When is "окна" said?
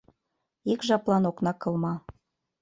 1.31-1.51